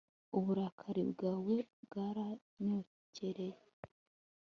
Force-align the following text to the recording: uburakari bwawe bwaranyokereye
uburakari 0.37 1.01
bwawe 1.11 1.55
bwaranyokereye 1.83 3.59